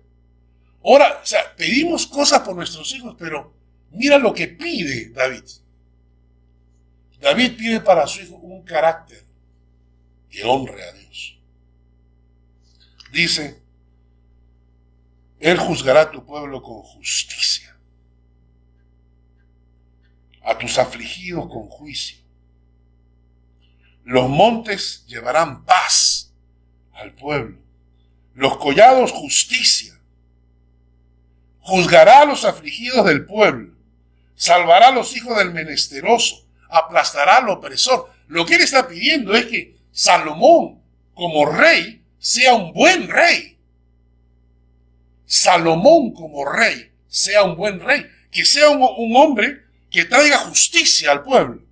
[0.82, 3.54] Ora, o sea, pedimos cosas por nuestros hijos, pero
[3.90, 5.44] mira lo que pide David.
[7.20, 9.24] David pide para su hijo un carácter
[10.28, 11.38] que honre a Dios.
[13.12, 13.62] Dice,
[15.38, 17.47] Él juzgará a tu pueblo con justicia
[20.48, 22.16] a tus afligidos con juicio.
[24.04, 26.32] Los montes llevarán paz
[26.94, 27.58] al pueblo.
[28.32, 30.00] Los collados justicia.
[31.60, 33.74] Juzgará a los afligidos del pueblo.
[34.36, 36.46] Salvará a los hijos del menesteroso.
[36.70, 38.10] Aplastará al opresor.
[38.26, 40.80] Lo que él está pidiendo es que Salomón,
[41.12, 43.58] como rey, sea un buen rey.
[45.26, 48.06] Salomón como rey sea un buen rey.
[48.30, 51.68] Que sea un, un hombre que traiga justicia al pueblo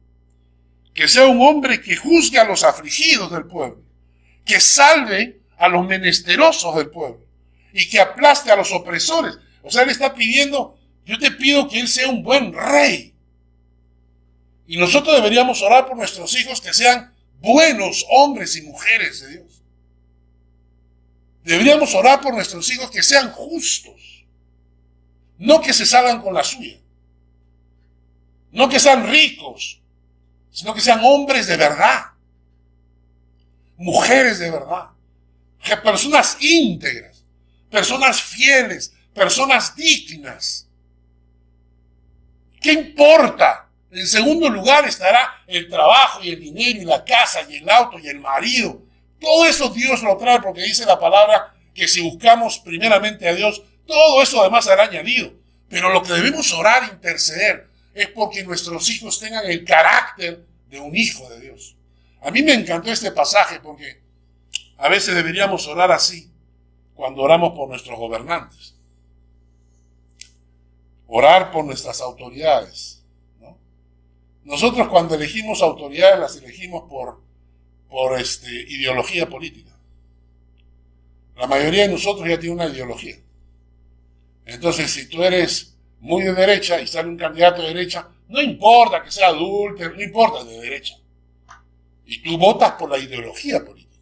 [0.97, 3.83] que sea un hombre que juzgue a los afligidos del pueblo,
[4.47, 7.21] que salve a los menesterosos del pueblo
[7.75, 9.37] y que aplaste a los opresores.
[9.63, 13.15] O sea, él está pidiendo, yo te pido que él sea un buen rey.
[14.67, 19.63] Y nosotros deberíamos orar por nuestros hijos que sean buenos hombres y mujeres de Dios.
[21.45, 24.25] Deberíamos orar por nuestros hijos que sean justos,
[25.37, 26.79] no que se salgan con la suya,
[28.57, 29.83] no que sean ricos,
[30.51, 32.07] sino que sean hombres de verdad,
[33.77, 34.87] mujeres de verdad,
[35.63, 37.23] que personas íntegras,
[37.71, 40.67] personas fieles, personas dignas.
[42.59, 43.69] ¿Qué importa?
[43.91, 47.99] En segundo lugar estará el trabajo y el dinero y la casa y el auto
[47.99, 48.81] y el marido.
[49.21, 53.63] Todo eso Dios lo trae porque dice la palabra que si buscamos primeramente a Dios,
[53.87, 55.31] todo eso además será añadido.
[55.69, 57.66] Pero lo que debemos orar interceder
[57.97, 61.77] es porque nuestros hijos tengan el carácter de un hijo de Dios.
[62.21, 64.03] A mí me encantó este pasaje porque
[64.77, 66.31] a veces deberíamos orar así
[66.95, 68.75] cuando oramos por nuestros gobernantes.
[71.07, 73.03] Orar por nuestras autoridades.
[74.45, 77.23] Nosotros cuando elegimos autoridades las elegimos por,
[77.89, 79.73] por este, ideología política.
[81.35, 83.17] La mayoría de nosotros ya tiene una ideología.
[84.45, 89.03] Entonces, si tú eres muy de derecha y sale un candidato de derecha, no importa
[89.03, 90.97] que sea adulto, no importa de derecha.
[92.05, 93.97] Y tú votas por la ideología política.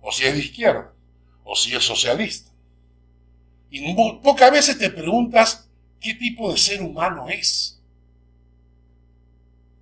[0.00, 0.92] O si es de izquierda,
[1.44, 2.50] o si es socialista.
[3.70, 5.68] Y pocas veces te preguntas
[6.00, 7.80] qué tipo de ser humano es.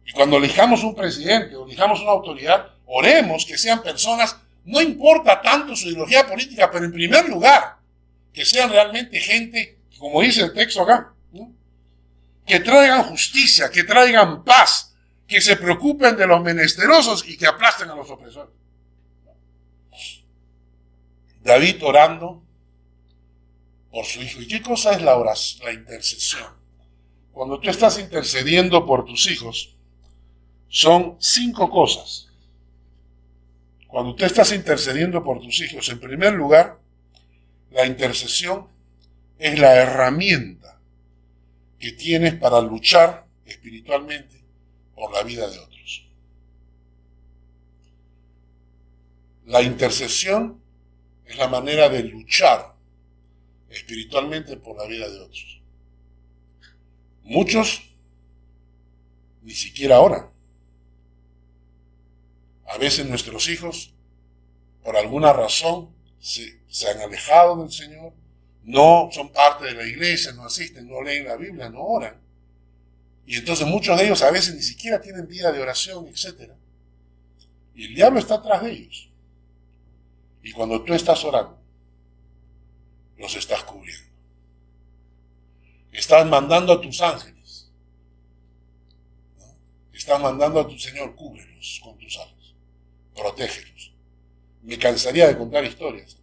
[0.05, 5.41] Y cuando elijamos un presidente o elijamos una autoridad, oremos que sean personas, no importa
[5.41, 7.77] tanto su ideología política, pero en primer lugar,
[8.33, 11.15] que sean realmente gente, como dice el texto acá,
[12.47, 14.95] que traigan justicia, que traigan paz,
[15.27, 18.55] que se preocupen de los menesterosos y que aplasten a los opresores.
[21.43, 22.43] David orando
[23.91, 24.41] por su hijo.
[24.41, 26.55] ¿Y qué cosa es la la intercesión?
[27.33, 29.77] Cuando tú estás intercediendo por tus hijos,
[30.69, 32.29] son cinco cosas.
[33.87, 36.79] Cuando tú estás intercediendo por tus hijos, en primer lugar,
[37.71, 38.69] la intercesión
[39.39, 40.81] es la herramienta
[41.79, 44.43] que tienes para luchar espiritualmente
[44.95, 46.09] por la vida de otros.
[49.45, 50.61] La intercesión
[51.25, 52.75] es la manera de luchar
[53.69, 55.61] espiritualmente por la vida de otros.
[57.23, 57.83] Muchos
[59.43, 60.31] ni siquiera oran.
[62.67, 63.95] A veces nuestros hijos,
[64.83, 68.13] por alguna razón, se, se han alejado del Señor,
[68.67, 72.21] no son parte de la iglesia, no asisten, no leen la Biblia, no oran.
[73.25, 76.51] Y entonces muchos de ellos a veces ni siquiera tienen vida de oración, etc.
[77.77, 79.09] Y el diablo está atrás de ellos.
[80.43, 81.57] Y cuando tú estás orando,
[83.17, 84.11] los estás cubriendo.
[85.93, 87.71] Estás mandando a tus ángeles.
[89.93, 92.55] Estás mandando a tu Señor, cúbrelos con tus alas.
[93.15, 93.93] Protégelos.
[94.63, 96.19] Me cansaría de contar historias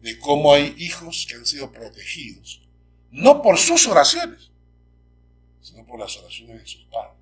[0.00, 2.62] de cómo hay hijos que han sido protegidos,
[3.10, 4.50] no por sus oraciones,
[5.60, 7.14] sino por las oraciones de sus padres.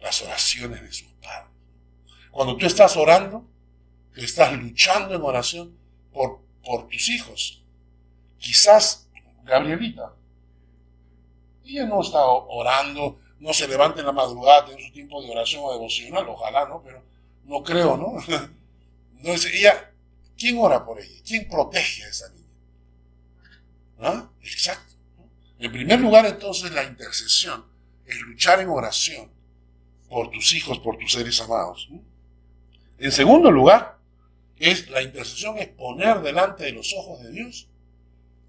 [0.00, 1.50] Las oraciones de sus padres.
[2.30, 3.44] Cuando tú estás orando,
[4.14, 5.76] tú estás luchando en oración
[6.12, 7.62] por, por tus hijos.
[8.38, 9.08] Quizás
[9.44, 10.14] Gabrielita,
[11.64, 15.62] ella no está orando, no se levanta en la madrugada, tiene su tiempo de oración
[15.64, 16.82] o devocional, ojalá, ¿no?
[16.82, 17.02] Pero
[17.44, 18.16] no creo, ¿no?
[19.16, 19.93] Entonces ella
[20.36, 21.20] ¿Quién ora por ella?
[21.24, 22.44] ¿Quién protege a esa niña?
[24.00, 24.30] ¿Ah?
[24.42, 24.94] Exacto.
[25.58, 27.64] En primer lugar, entonces, la intercesión
[28.04, 29.30] es luchar en oración
[30.08, 31.88] por tus hijos, por tus seres amados.
[32.98, 33.98] En segundo lugar,
[34.56, 37.68] es la intercesión es poner delante de los ojos de Dios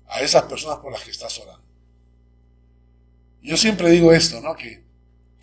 [0.07, 1.65] a esas personas por las que estás orando.
[3.41, 4.55] Yo siempre digo esto, ¿no?
[4.55, 4.83] Que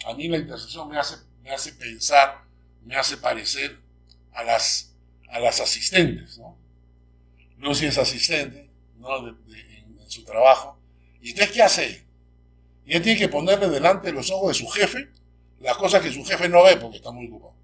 [0.07, 2.45] a mí la intercesión me hace, me hace pensar,
[2.85, 3.81] me hace parecer
[4.33, 4.92] a las
[5.33, 6.57] a las asistentes, ¿no?
[7.59, 8.69] Lucy es asistente,
[8.99, 9.29] ¿no?
[9.29, 9.37] en,
[10.07, 10.79] su trabajo.
[11.23, 12.05] ¿Y entonces qué hace?
[12.85, 15.09] Ella tiene que ponerle delante de los ojos de su jefe
[15.61, 17.55] las cosas que su jefe no ve porque está muy ocupado.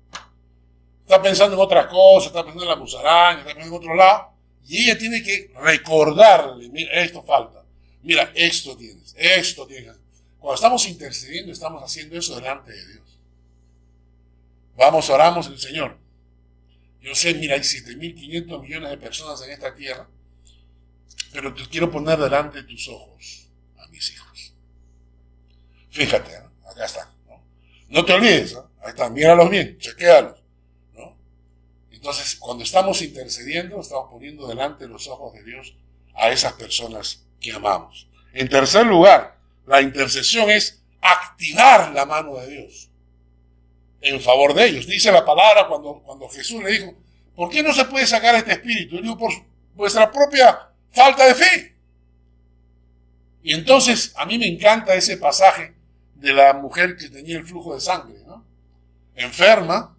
[1.03, 4.33] Está pensando en otras cosas, está pensando en la musaraña, está pensando en otro lado,
[4.67, 7.65] y ella tiene que recordarle, mira, esto falta,
[8.03, 9.97] mira, esto tienes, esto tienes.
[10.39, 13.19] Cuando estamos intercediendo, estamos haciendo eso delante de Dios.
[14.77, 15.99] Vamos, oramos el Señor.
[17.01, 20.09] Yo sé, mira, hay 7.500 millones de personas en esta tierra,
[21.33, 24.55] pero te quiero poner delante de tus ojos a mis hijos.
[25.91, 27.13] Fíjate, acá está.
[27.89, 28.05] ¿no?
[28.05, 30.43] te olvides, ahí está, míralos bien, chequéalos.
[30.95, 31.17] ¿no?
[31.91, 35.75] Entonces, cuando estamos intercediendo, estamos poniendo delante de los ojos de Dios
[36.15, 38.09] a esas personas que amamos.
[38.33, 42.88] En tercer lugar, la intercesión es activar la mano de Dios
[44.01, 44.87] en favor de ellos.
[44.87, 46.95] Dice la palabra cuando, cuando Jesús le dijo,
[47.35, 49.01] ¿por qué no se puede sacar este espíritu?
[49.01, 49.33] Dijo, por
[49.75, 51.77] vuestra propia falta de fe.
[53.43, 55.75] Y entonces a mí me encanta ese pasaje
[56.15, 58.45] de la mujer que tenía el flujo de sangre, ¿no?
[59.15, 59.97] Enferma,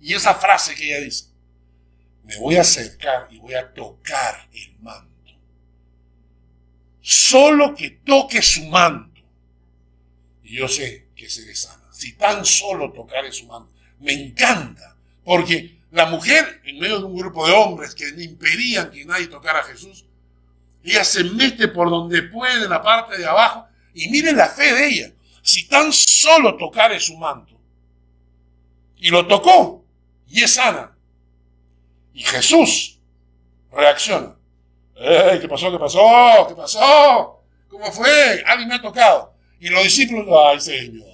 [0.00, 1.26] y esa frase que ella dice,
[2.24, 5.08] me voy a acercar y voy a tocar el manto.
[7.00, 9.22] Solo que toque su manto.
[10.42, 13.68] Y yo sé que se sana si tan solo tocar su mano.
[13.98, 19.04] Me encanta, porque la mujer, en medio de un grupo de hombres que impedían que
[19.04, 20.04] nadie tocara a Jesús,
[20.84, 24.72] ella se mete por donde puede en la parte de abajo y miren la fe
[24.72, 25.12] de ella.
[25.42, 27.58] Si tan solo tocare su manto.
[28.98, 29.84] Y lo tocó
[30.28, 30.96] y es sana.
[32.14, 33.00] Y Jesús
[33.72, 34.36] reacciona.
[34.94, 35.72] ¿Qué pasó?
[35.72, 36.46] ¿Qué pasó?
[36.48, 37.42] ¿Qué pasó?
[37.68, 38.44] ¿Cómo fue?
[38.46, 39.34] Alguien me ha tocado.
[39.58, 41.04] Y los discípulos, ay Señor,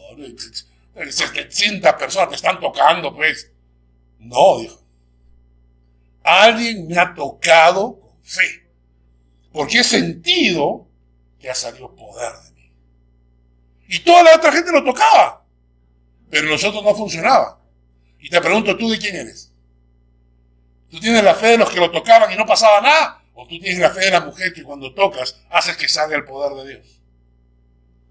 [0.94, 3.50] 700 personas te están tocando, pues.
[4.18, 4.80] No, dijo.
[6.22, 8.68] Alguien me ha tocado con fe.
[9.52, 10.86] Porque he sentido
[11.38, 12.72] que ha salido poder de mí.
[13.88, 15.44] Y toda la otra gente lo tocaba.
[16.30, 17.60] Pero nosotros no funcionaba.
[18.18, 19.52] Y te pregunto, ¿tú de quién eres?
[20.90, 23.22] ¿Tú tienes la fe de los que lo tocaban y no pasaba nada?
[23.34, 26.24] ¿O tú tienes la fe de la mujer que cuando tocas haces que salga el
[26.24, 27.00] poder de Dios?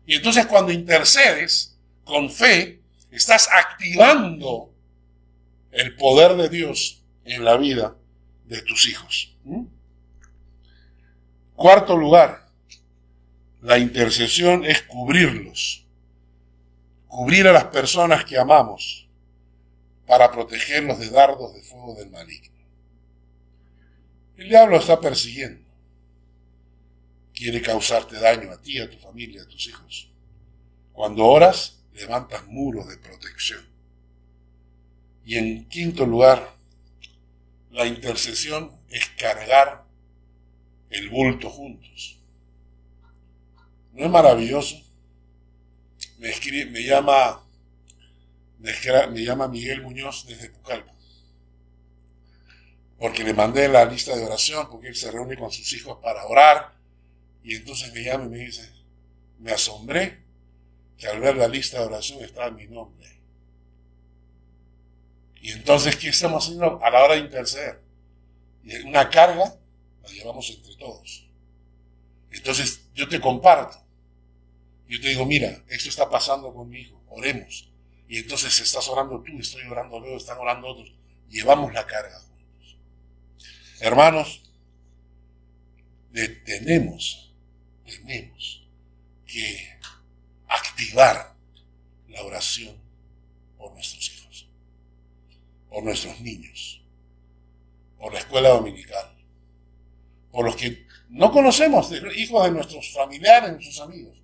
[0.05, 1.72] Y entonces cuando intercedes,
[2.03, 2.81] con fe,
[3.11, 4.73] estás activando
[5.71, 7.95] el poder de Dios en la vida
[8.45, 9.35] de tus hijos.
[11.55, 12.47] Cuarto lugar,
[13.61, 15.85] la intercesión es cubrirlos,
[17.07, 19.07] cubrir a las personas que amamos
[20.05, 22.53] para protegerlos de dardos de fuego del maligno.
[24.35, 25.63] El diablo está persiguiendo,
[27.33, 30.11] quiere causarte daño a ti, a tu familia, a tus hijos.
[30.91, 33.65] Cuando oras, levantas muros de protección.
[35.25, 36.55] Y en quinto lugar,
[37.71, 39.85] la intercesión es cargar
[40.89, 42.19] el bulto juntos.
[43.93, 44.75] ¿No es maravilloso?
[46.17, 47.43] Me, escribe, me llama
[48.59, 50.93] me llama Miguel Muñoz desde Pucallpa.
[52.97, 56.25] Porque le mandé la lista de oración, porque él se reúne con sus hijos para
[56.25, 56.73] orar.
[57.43, 58.71] Y entonces me llama y me dice,
[59.39, 60.22] me asombré
[60.97, 63.09] que al ver la lista de oración estaba mi nombre.
[65.41, 67.81] Y entonces, ¿qué estamos haciendo a la hora de interceder?
[68.85, 69.59] Una carga
[70.01, 71.27] la llevamos entre todos.
[72.31, 73.77] Entonces, yo te comparto.
[74.87, 77.69] Yo te digo, mira, esto está pasando con mi hijo, oremos.
[78.07, 80.93] Y entonces estás orando tú, estoy orando yo, están orando otros.
[81.29, 82.77] Llevamos la carga juntos.
[83.79, 84.43] Hermanos,
[86.45, 87.33] tenemos,
[87.85, 88.67] tenemos
[89.25, 89.72] que
[90.83, 91.35] activar
[92.09, 92.75] la oración
[93.57, 94.47] por nuestros hijos,
[95.69, 96.81] por nuestros niños,
[97.97, 99.11] por la escuela dominical,
[100.31, 104.17] por los que no conocemos, hijos de nuestros familiares, de nuestros amigos,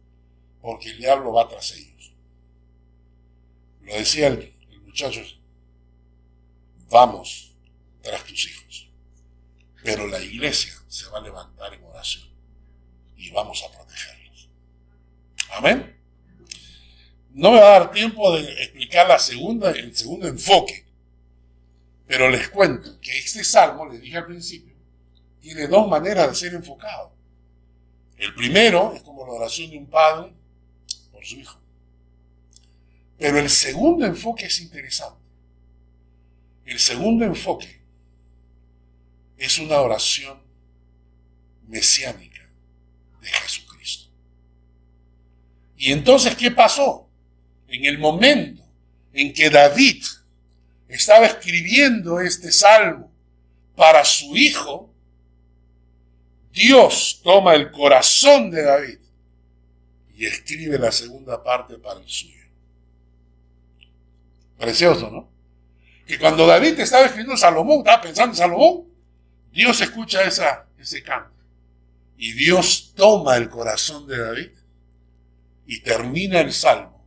[0.62, 2.14] porque el diablo va tras ellos.
[3.82, 5.22] Lo decía el, el muchacho,
[6.90, 7.54] vamos
[8.02, 8.90] tras tus hijos,
[9.84, 12.28] pero la iglesia se va a levantar en oración
[13.18, 14.50] y vamos a protegerlos.
[15.52, 15.99] Amén.
[17.34, 20.86] No me va a dar tiempo de explicar la segunda, el segundo enfoque,
[22.08, 24.74] pero les cuento que este salmo, les dije al principio,
[25.40, 27.14] tiene dos maneras de ser enfocado.
[28.18, 30.34] El primero es como la oración de un padre
[31.12, 31.60] por su hijo.
[33.18, 35.20] Pero el segundo enfoque es interesante.
[36.66, 37.80] El segundo enfoque
[39.38, 40.42] es una oración
[41.68, 42.42] mesiánica
[43.22, 44.10] de Jesucristo.
[45.78, 47.09] Y entonces, ¿qué pasó?
[47.70, 48.64] En el momento
[49.14, 50.04] en que David
[50.88, 53.12] estaba escribiendo este salmo
[53.76, 54.92] para su hijo,
[56.52, 59.00] Dios toma el corazón de David
[60.16, 62.36] y escribe la segunda parte para el suyo.
[64.58, 65.30] Precioso, ¿no?
[66.06, 68.88] Que cuando David estaba escribiendo Salomón, estaba pensando en Salomón,
[69.52, 71.38] Dios escucha esa, ese canto.
[72.18, 74.52] Y Dios toma el corazón de David
[75.68, 76.99] y termina el salmo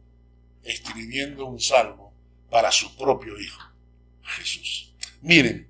[0.63, 2.13] escribiendo un salmo
[2.51, 3.63] para su propio Hijo,
[4.23, 4.95] Jesús.
[5.23, 5.69] Miren,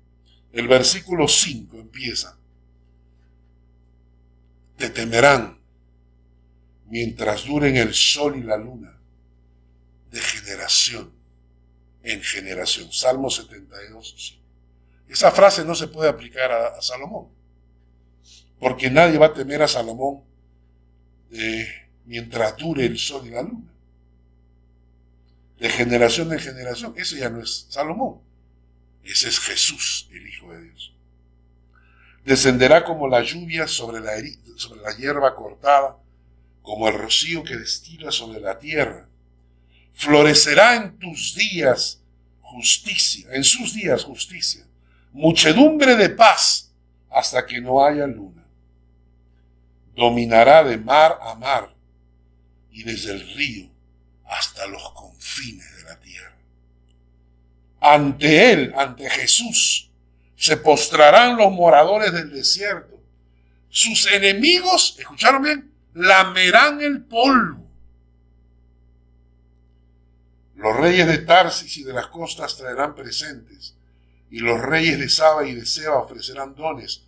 [0.51, 2.37] el versículo 5 empieza.
[4.77, 5.59] Te temerán
[6.87, 8.99] mientras duren el sol y la luna,
[10.11, 11.11] de generación
[12.03, 12.91] en generación.
[12.91, 14.39] Salmo 72.
[15.07, 17.29] Esa frase no se puede aplicar a, Salomón,
[18.59, 20.23] porque nadie va a temer a Salomón
[21.31, 21.67] eh,
[22.05, 23.72] mientras dure el sol y la luna.
[25.63, 26.93] De generación en generación.
[26.97, 28.19] Ese ya no es Salomón.
[29.01, 30.93] Ese es Jesús, el Hijo de Dios.
[32.25, 34.11] Descenderá como la lluvia sobre la,
[34.57, 35.95] sobre la hierba cortada
[36.61, 39.07] como el rocío que destila sobre la tierra.
[39.93, 42.01] Florecerá en tus días
[42.41, 44.65] justicia, en sus días justicia,
[45.13, 46.73] muchedumbre de paz
[47.09, 48.43] hasta que no haya luna.
[49.95, 51.73] Dominará de mar a mar
[52.69, 53.72] y desde el río
[54.37, 56.37] hasta los confines de la tierra.
[57.79, 59.89] Ante él, ante Jesús,
[60.35, 62.99] se postrarán los moradores del desierto.
[63.69, 65.71] Sus enemigos, ¿escucharon bien?
[65.93, 67.63] lamerán el polvo.
[70.55, 73.75] Los reyes de Tarsis y de las costas traerán presentes,
[74.31, 77.03] y los reyes de Saba y de Seba ofrecerán dones.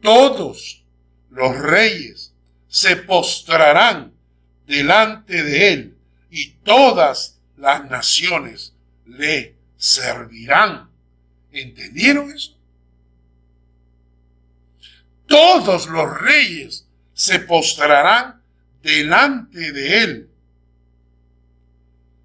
[0.00, 0.84] Todos
[1.30, 2.32] los reyes
[2.68, 4.14] se postrarán
[4.66, 5.95] delante de él,
[6.36, 8.74] y todas las naciones
[9.06, 10.90] le servirán.
[11.50, 12.54] ¿Entendieron eso?
[15.26, 18.42] Todos los reyes se postrarán
[18.82, 20.30] delante de él.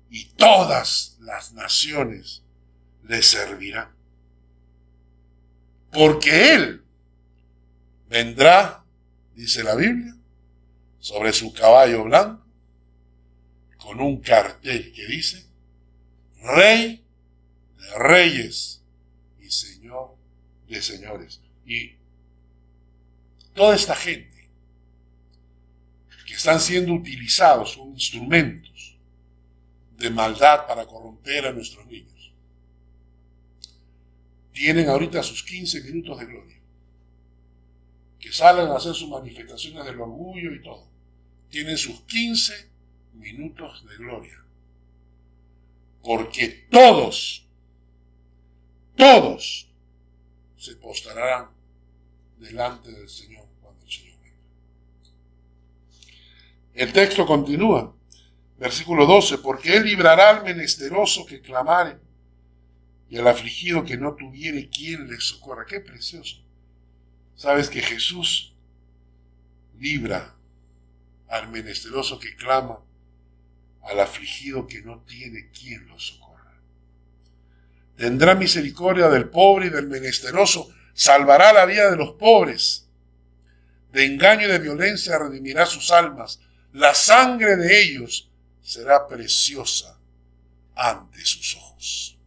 [0.09, 2.43] Y todas las naciones
[3.03, 3.95] le servirán.
[5.89, 6.83] Porque él
[8.09, 8.83] vendrá,
[9.35, 10.17] dice la Biblia,
[10.99, 12.40] sobre su caballo blanco,
[13.81, 15.45] con un cartel que dice,
[16.41, 17.03] Rey
[17.77, 18.81] de reyes
[19.39, 20.21] y Señor
[20.71, 21.41] de señores.
[21.65, 21.95] Y
[23.53, 24.49] toda esta gente
[26.25, 28.97] que están siendo utilizados como instrumentos
[29.97, 32.31] de maldad para corromper a nuestros niños.
[34.53, 36.57] Tienen ahorita sus 15 minutos de gloria.
[38.19, 40.87] Que salen a hacer sus manifestaciones del orgullo y todo.
[41.49, 42.70] Tienen sus 15
[43.13, 44.43] minutos de gloria.
[46.03, 47.47] Porque todos,
[48.95, 49.69] todos
[50.57, 51.49] se postrarán
[52.37, 53.51] delante del Señor
[56.73, 57.95] El texto continúa.
[58.57, 61.97] Versículo 12, porque Él librará al menesteroso que clamare
[63.09, 65.65] y al afligido que no tuviere quien le socorra.
[65.65, 66.37] Qué precioso.
[67.35, 68.55] Sabes que Jesús
[69.79, 70.35] libra
[71.27, 72.79] al menesteroso que clama,
[73.83, 76.53] al afligido que no tiene quien lo socorra.
[77.97, 82.87] Tendrá misericordia del pobre y del menesteroso, salvará la vida de los pobres.
[83.91, 86.39] De engaño y de violencia redimirá sus almas
[86.73, 88.29] la sangre de ellos
[88.61, 89.99] será preciosa
[90.73, 92.17] ante sus ojos.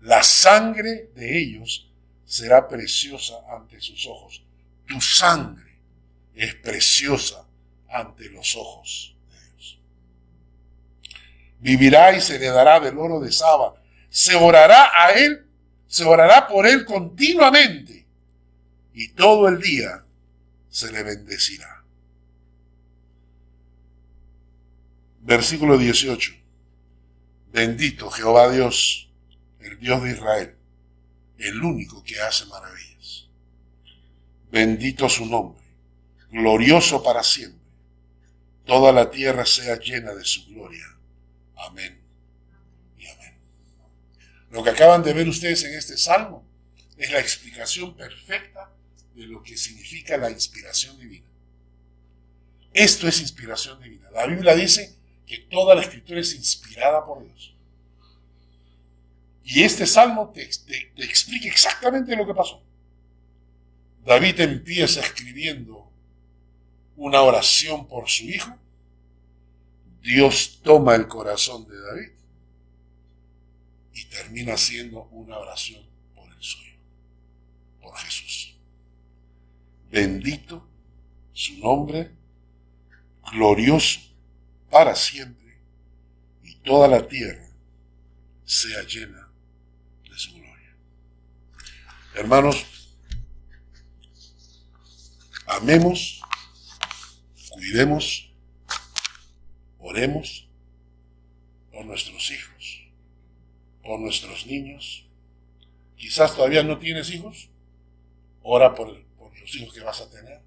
[0.00, 1.88] La sangre de ellos
[2.24, 4.42] será preciosa ante sus ojos.
[4.86, 5.78] Tu sangre
[6.34, 7.46] es preciosa
[7.88, 9.13] ante los ojos.
[11.64, 13.74] Vivirá y se le dará del oro de Saba.
[14.10, 15.46] Se orará a él,
[15.86, 18.06] se orará por él continuamente
[18.92, 20.04] y todo el día
[20.68, 21.82] se le bendecirá.
[25.22, 26.32] Versículo 18.
[27.50, 29.10] Bendito Jehová Dios,
[29.60, 30.54] el Dios de Israel,
[31.38, 33.26] el único que hace maravillas.
[34.50, 35.62] Bendito su nombre,
[36.30, 37.64] glorioso para siempre.
[38.66, 40.93] Toda la tierra sea llena de su gloria.
[41.56, 42.00] Amén
[42.98, 43.34] y amén.
[44.50, 46.44] Lo que acaban de ver ustedes en este salmo
[46.96, 48.70] es la explicación perfecta
[49.14, 51.26] de lo que significa la inspiración divina.
[52.72, 54.10] Esto es inspiración divina.
[54.10, 54.96] La Biblia dice
[55.26, 57.54] que toda la escritura es inspirada por Dios.
[59.44, 62.62] Y este salmo te, explica exactamente lo que pasó.
[64.04, 65.90] David empieza escribiendo
[66.96, 68.56] una oración por su hijo.
[70.04, 72.10] Dios toma el corazón de David
[73.94, 75.82] y termina haciendo una oración
[76.14, 76.74] por el suyo,
[77.80, 78.54] por Jesús.
[79.90, 80.68] Bendito
[81.32, 82.10] su nombre,
[83.32, 83.98] glorioso
[84.70, 85.58] para siempre,
[86.42, 87.48] y toda la tierra
[88.44, 89.30] sea llena
[90.02, 90.76] de su gloria.
[92.14, 92.66] Hermanos,
[95.46, 96.20] amemos,
[97.48, 98.33] cuidemos,
[99.84, 100.48] oremos
[101.70, 102.88] por nuestros hijos,
[103.82, 105.06] por nuestros niños.
[105.96, 107.50] Quizás todavía no tienes hijos,
[108.42, 110.40] ora por, los hijos que vas a tener.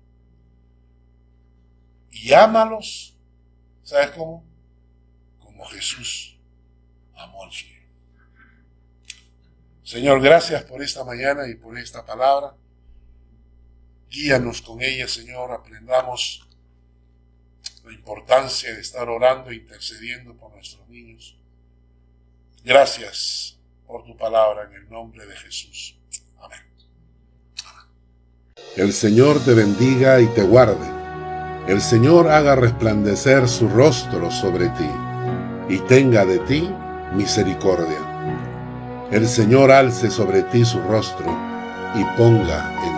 [2.09, 3.15] Y ámalos,
[3.83, 4.43] ¿sabes cómo?
[5.39, 6.35] Como Jesús
[7.15, 7.83] amó al suyo.
[9.83, 12.55] Señor, gracias por esta mañana y por esta palabra.
[14.09, 16.46] Guíanos con ella, Señor, aprendamos
[17.87, 21.37] la importancia de estar orando e intercediendo por nuestros niños.
[22.63, 25.97] Gracias por tu palabra en el nombre de Jesús.
[26.39, 26.59] Amén.
[28.75, 30.85] El Señor te bendiga y te guarde.
[31.67, 34.89] El Señor haga resplandecer su rostro sobre ti
[35.69, 36.69] y tenga de ti
[37.13, 39.07] misericordia.
[39.11, 41.27] El Señor alce sobre ti su rostro
[41.95, 42.97] y ponga en